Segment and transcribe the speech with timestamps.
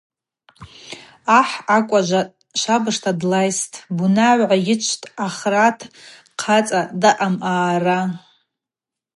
[1.39, 2.21] Ахӏ акӏважва
[2.59, 5.79] швабыжта длайстӏ: Бунагӏва ычвтӏ ахрат
[6.41, 7.99] хъацӏа даъам аъара.